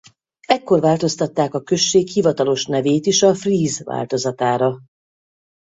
Ekkor 0.47 0.79
változtatták 0.79 1.53
a 1.53 1.61
község 1.61 2.07
hivatalos 2.09 2.65
nevét 2.65 3.05
is 3.05 3.23
a 3.23 3.35
fríz 3.35 3.81
változatára. 3.83 4.79